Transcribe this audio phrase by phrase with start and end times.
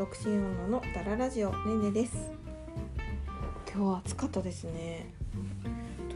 [0.00, 2.32] 独身女のダララジオねねです。
[3.70, 5.12] 今日は暑かったですね。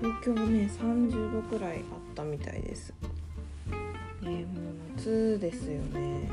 [0.01, 1.83] 東京ね30度くらいあっ
[2.15, 2.95] たみたいです。
[4.23, 4.47] ねもう
[4.97, 6.31] 夏ですよね。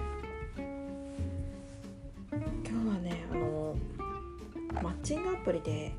[2.31, 3.75] 今日はねあの
[4.81, 5.91] マッチングアプリで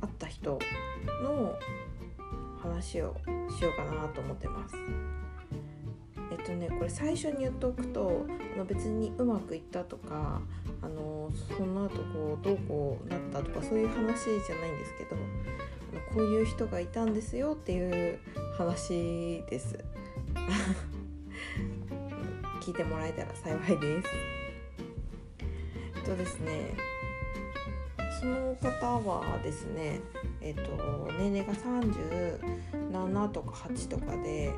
[0.00, 0.60] 会った人
[1.24, 1.58] の
[2.62, 3.16] 話を
[3.58, 4.76] しようかなと思ってます。
[6.44, 10.40] とねこれ最初に言っておくとあの別にうまくいったとか
[10.82, 18.18] あのその後こうどうこうなったとかそういう話じゃないんですけどあのこういう人がいたんですよっていう
[18.56, 19.78] 話です。
[22.60, 24.08] 聞いてもらえたら幸いです。
[25.96, 26.74] えっとですね
[28.20, 30.00] その方はですね
[30.40, 30.62] えっと
[31.18, 34.52] 年齢が37とか8とかで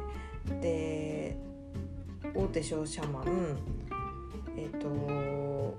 [0.60, 1.36] で
[2.36, 3.56] 大手商社マン
[4.56, 5.74] えっ、ー、と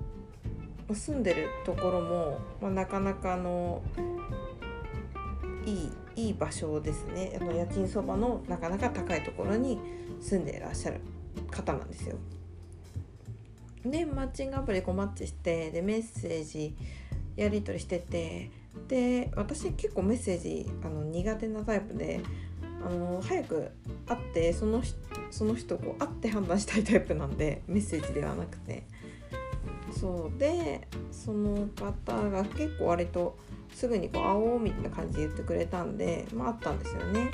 [0.94, 3.81] 住んでるところも、まあ、なかなかの
[5.66, 9.80] いいいい場所ですねあの家賃相場のなかなか高いところに
[10.19, 11.02] 住んでいらっしゃる
[11.52, 12.16] 方なんですよ。
[13.86, 16.75] でマッチングアプリこうマッチしてでメッセージ
[17.36, 18.49] やり取りしてて
[18.88, 22.21] で私結構メッセージあの苦手なタイプで
[22.86, 23.71] あの早く
[24.08, 24.81] 会ってその
[25.31, 28.83] その人こう会って判断したいタイプなんで メッセージではなくて。
[29.92, 33.38] そうでその方が結構割と
[33.73, 37.31] すぐにこう会おうみたいな感じで言ってくれたんでまああったんですよね。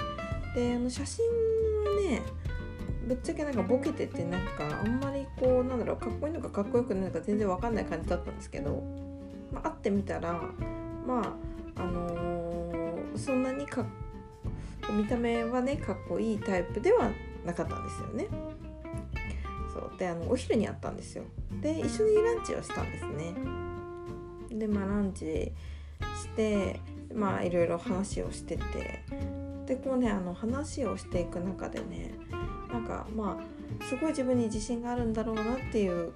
[0.56, 2.22] であの写真はね
[3.08, 8.84] ぶっちゃけなんかボケててなんかあんまりこうなんだろうかっこいいのかかっこよくないのか全然わかんない感じだったんですけど、
[9.52, 10.40] まあ、会ってみたら
[11.06, 11.38] ま
[11.76, 13.86] ああのー、そんなにか
[14.92, 17.12] 見た目はねかっこいいタイプでは
[17.46, 18.28] なかったんですよね。
[19.74, 21.24] そうであのお昼に会ったんですよ。
[21.62, 23.34] で一緒にランチをしたんですね。
[24.52, 25.52] でまあランチ
[26.22, 26.80] して
[27.14, 29.04] まあいろいろ話をしてて
[29.66, 32.14] でこうねあの話をしていく中でね
[32.72, 36.14] なんかまあすごい自分に自信があるんだろうなっていう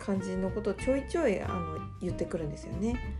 [0.00, 3.16] 感じのことをちょいちょいあの言ってくるんですよね。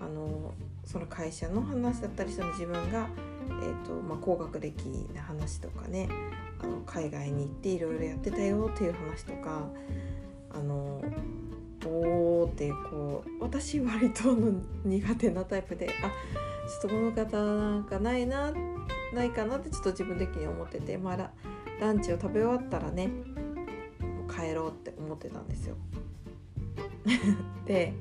[0.00, 0.52] あの
[0.84, 3.08] その会社の話だったりその自分が
[3.46, 6.08] えーとまあ、高学歴な話とかね
[6.64, 9.68] あの海外に行っていろいろやってたよっていう話とか
[10.50, 11.02] あの
[11.84, 14.52] おーってこう私割との
[14.84, 16.08] 苦手なタイプであ
[16.66, 18.52] ちょっとこの方なんかないな
[19.12, 21.30] ないかなってちょっと自分的に思ってて、まあ、
[21.80, 23.14] ランチを食べ終わったらねも
[24.26, 25.76] う帰ろうって思ってたんですよ。
[27.66, 27.92] で、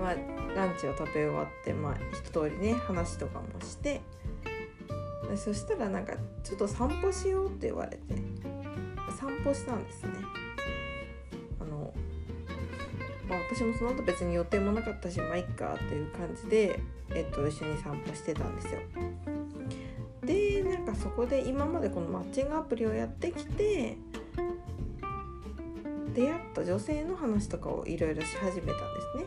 [0.00, 0.14] まあ、
[0.54, 4.00] ランチを食べ終わって、まあ、一通りね話とかもして
[5.36, 8.00] そしたらなんかちょっと散歩しようって言われて
[9.18, 10.12] 散歩したんですね。
[11.60, 11.92] あの、
[13.28, 16.80] まあ、私もその後別に予定もなかったしまあいっかっていう感じで、
[17.14, 18.80] えっと、一緒に散歩してたんですよ。
[20.22, 23.96] でなんかそこで今までこのマッチングアプリをやってきて
[26.14, 29.26] 出会った女性の話とかをいろいろし始めたんで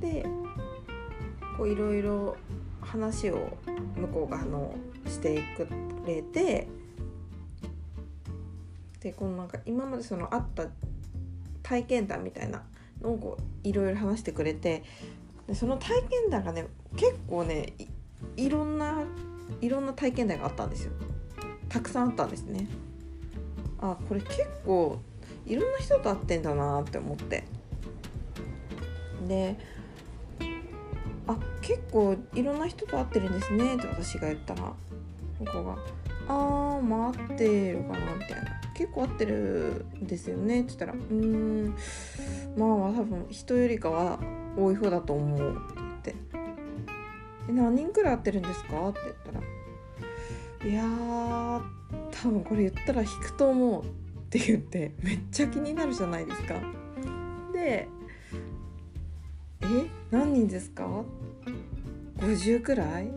[0.00, 0.22] すね。
[0.22, 0.26] で
[1.56, 2.36] こういろいろ
[2.86, 3.56] 話を
[3.96, 4.74] 向こうがあの
[5.06, 5.68] してく
[6.06, 6.68] れて
[9.00, 10.66] でこのなんか今までそのあった
[11.62, 12.62] 体験談みたいな
[13.02, 14.84] のをいろいろ話してくれて
[15.46, 16.66] でその体験談がね
[16.96, 17.74] 結構ね
[18.36, 19.02] いろんな
[19.60, 20.92] いろんな体験談があったんですよ。
[21.68, 22.68] たくさんあったんですね。
[23.80, 24.98] あこれ結構
[25.46, 27.44] いろんな人と会ってんだなって思って。
[29.26, 29.56] で
[31.26, 33.76] あ結構いろんな人と会ってるんですね。
[33.76, 34.72] って私が言ったら
[35.40, 35.76] 向こうが
[36.28, 41.14] 「あーまあ合ってるかな」みたいな「結構合ってるんですよね」って言ったら「うー
[41.68, 41.74] ん。
[42.56, 44.18] まあ多分人よりかは
[44.56, 46.14] 多い方だと思う」って言って
[47.50, 49.40] 「え何人くらい会ってるんですか?」って言ったら
[50.70, 51.60] 「いやー
[52.22, 53.86] 多分これ言ったら引くと思う」っ
[54.30, 56.54] て言ってめっちゃ気になるじゃないですか。
[57.52, 57.88] で
[59.68, 61.04] え何人ですか
[62.18, 63.06] ？50くらい？
[63.06, 63.08] っ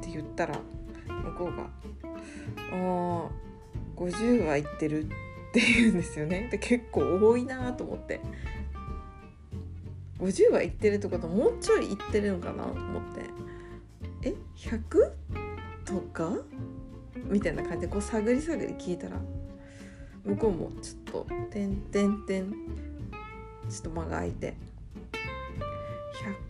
[0.00, 0.58] て言ったら
[1.06, 1.62] 向こうが
[2.72, 3.30] 「ああ
[3.96, 5.06] 50は言ってる」っ
[5.52, 6.48] て言うんですよね。
[6.50, 8.20] で結構多いなと思って。
[10.18, 13.02] 50は言ってるってこともうちょい言ってるのかなと思っ
[14.22, 14.28] て。
[14.30, 15.12] え 100?
[15.84, 16.32] とか？
[17.24, 19.20] みたいな感じでこう探り探り聞いたら
[20.24, 22.52] 向こうもちょっと「てんてんてん」
[23.68, 24.71] ちょっと間が空いて。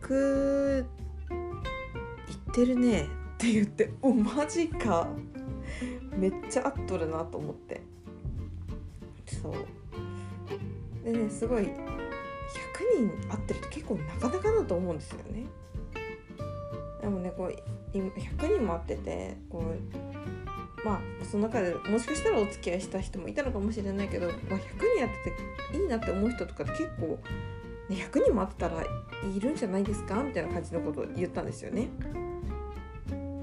[0.00, 0.86] 100いっ
[2.52, 3.02] てるね。
[3.02, 3.06] っ
[3.38, 5.08] て言っておマジか。
[6.16, 7.80] めっちゃ合っとるなと思って。
[9.26, 9.52] そう。
[11.04, 11.70] でねすごい100
[12.96, 15.46] 人会ってると結構なかなかだと思うんですよね。
[17.00, 27.18] でもねこう100人も会っててこうまあその中でもしかしたらお付き合いした人もいたのかもしれないけど、まあ、100人やってていいなって思う人とかって結構、
[27.94, 30.22] 100人も会ったらいるんじゃないですか？
[30.22, 31.88] みたいな感じのことを言ったんですよね。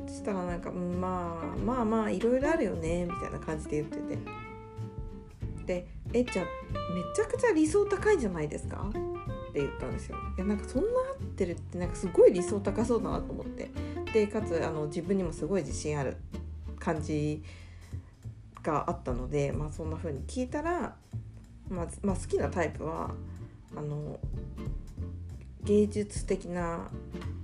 [0.08, 3.06] そしたらなんか、まあまあまあいろいろあるよね？
[3.06, 4.18] みたいな感じで言ってて。
[5.66, 6.46] で「えじゃあ
[6.96, 8.92] めちゃくちゃ理想高いんじゃないですか?」っ
[9.54, 10.18] て言ったんですよ。
[10.36, 10.94] いやなんかそんな合
[11.24, 13.70] ってるってなんかすごい理想高そうだなと思って
[14.12, 16.18] でかつあの自分にもすごい自信ある
[16.80, 17.44] 感じ
[18.64, 20.96] があったので、まあ、そんな風に聞いたら、
[21.70, 23.12] まあ、まあ、好きなタイプは
[23.76, 24.20] あの
[25.64, 26.90] 芸術的な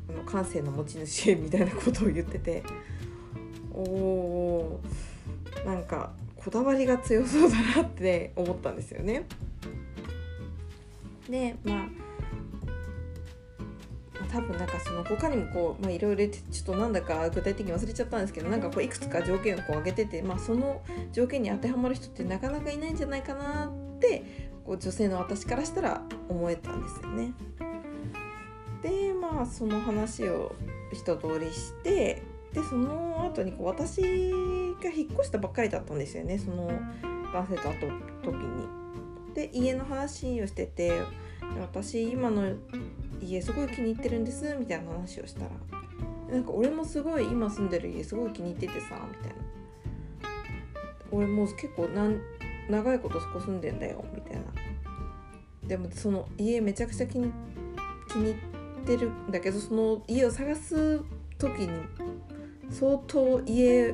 [0.10, 2.64] あの感性の持ち主 みたいなことを言ってて
[3.74, 9.26] おーなんかこだわりが強そうだなって思ったんですよね。
[11.30, 12.06] でまあ
[14.32, 20.82] 多分なんかその他にもこうまあいろいろちょっとなんだか具体的に忘れちゃったんですけどなんかこういくつか条件をこう挙げてて、まあ、その
[21.14, 27.34] 条件に当てはまる人ってなかなかいないんじゃないかなってこう女性の私からしたら思えたんですよね。
[28.82, 30.56] でまあその話を
[30.92, 32.24] 一通りして
[32.54, 36.68] でその後にこう私が引っ越したばっかりだったんですよねその
[37.34, 37.80] 男性と会っ
[38.24, 38.68] た時に。
[39.34, 41.02] で家の話をしてて
[41.60, 42.54] 私今の
[43.22, 45.50] 家すごい気に入ってるんですみたいな話をしたら
[46.32, 49.36] なんか俺もすごい今住んでる家すごい気に入っててさみたいな
[51.12, 51.90] 俺もう結構
[52.70, 54.42] 長いことそこ住んでんだよみたいな
[55.68, 57.32] でもその家めちゃくちゃ気に
[58.10, 58.36] 気に入っ
[58.86, 61.02] てるんだけどその家を探す
[61.38, 61.70] 時に
[62.70, 63.94] 相当家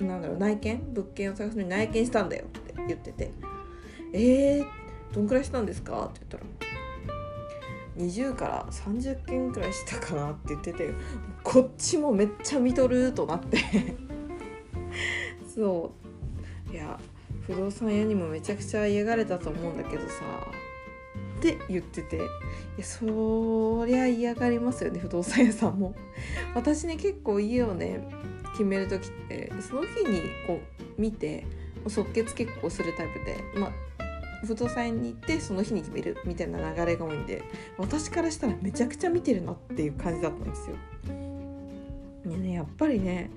[0.00, 3.30] なんだろう内見物件を探すのに内見したんだよって言ってて
[4.12, 4.64] 「えー、
[5.12, 6.72] どんくらいしたんですか?」って言ったら。
[7.98, 10.94] 20から30件くらいしたかなって言ってて
[11.42, 13.58] こっちもめっちゃ見とるとなって。
[15.54, 15.92] そ
[16.70, 16.72] う。
[16.72, 16.98] いや
[17.46, 20.22] 不動産屋にもめちゃくちゃ嫌がれたと思うんだけどさ。
[21.42, 22.20] って言っててい
[22.78, 25.94] やそりゃ嫌がりますよね不動産屋さんも
[26.54, 28.06] 私ね結構家をね
[28.52, 30.60] 決める時ってその日にこ
[30.98, 31.44] う見て
[31.88, 33.72] 即決結構するタイプでまあ
[34.46, 37.42] 不動産屋に行ってその日に決めるみたいな流れが多いんで
[37.76, 40.76] 私からしたらめちゃくちゃ見てるなっていう感じだったんですよ。
[42.24, 43.30] ね、やっぱりね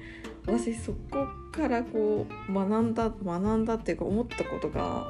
[0.46, 5.08] 私そこからこう学んだ学んだっていうか思ったことが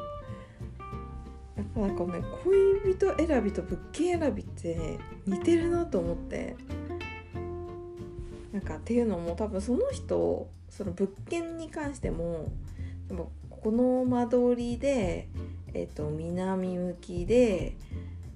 [1.76, 6.56] なんかね恋人選びと物件選びって似てるなと思って。
[8.52, 12.48] なんかっていうのも多分その人その物件に関しても
[13.10, 15.28] でもこの間取りで
[15.76, 17.76] えっと、南向きで、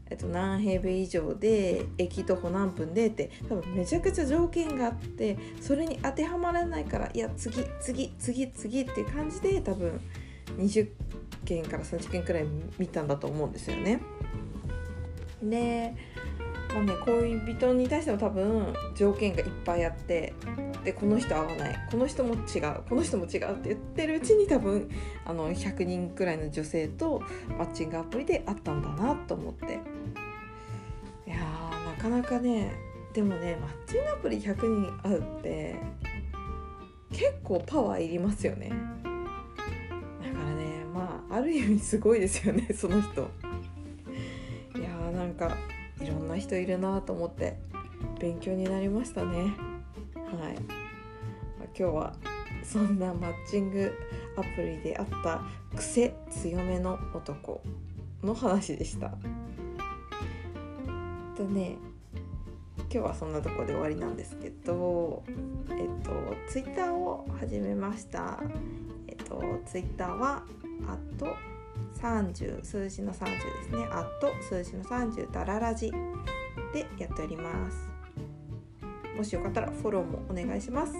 [0.10, 10.02] えっと、何平米以上で駅徒歩何分でって多分めちゃくちゃ条件があってそれに当てはまらないからいや次次次次っていう感じで多分
[10.58, 10.90] 20
[11.46, 12.46] 件から30件くらい
[12.78, 14.02] 見たんだと思うんですよね。
[15.42, 15.94] で
[16.74, 20.34] まあね、恋人に対しても多分条件がいっぱいあって
[20.84, 24.90] でこの人合わないこの人も違うこの人も違うって言ってるうちに多分
[25.26, 27.24] あの100人くらいの女性と
[27.58, 29.80] マッチングアプリで会ったんだなと思って
[31.26, 32.72] いやーなかなかね
[33.14, 35.76] でもねマッチングアプリ100人会うって
[37.12, 38.72] 結構パワーいりますよね
[41.50, 43.30] る意味すごいですよね その人。
[44.76, 45.58] いやーなんか
[46.00, 47.58] いろんな人いるなと思って
[48.20, 49.38] 勉強になりましたね。
[49.38, 49.54] はい、ま、
[51.66, 52.14] 今日は
[52.64, 53.92] そんなマッチング
[54.38, 55.42] アプリであった
[55.76, 57.62] 癖強めの男
[58.24, 59.18] の話でした。
[61.36, 61.78] とね
[62.78, 65.24] 今日はそんなとこで終わりなんですけど
[65.70, 66.12] えっと
[66.50, 68.42] ツイッターを始めました。
[69.08, 69.80] えっとツ
[70.80, 71.36] イッターはあと
[72.02, 73.88] 30数字の30ですね。
[73.92, 75.92] あと数字の30ダララジ。
[76.74, 77.78] でやっております。
[79.16, 80.94] もしよかったらフォローもお願いします。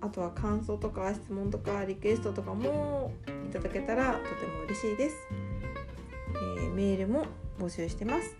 [0.00, 3.12] あとは感想とか質問とかリクエストとかも
[3.48, 5.16] いただけたらとても嬉しいです、
[6.58, 7.26] えー、メールも
[7.58, 8.36] 募集してます。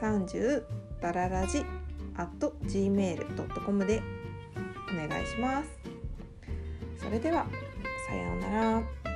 [0.00, 0.64] 30
[1.00, 1.64] ダララジ。
[2.16, 4.02] at gmail.com で
[4.92, 5.68] お願いします。
[6.98, 7.46] それでは
[8.08, 9.09] さようなら。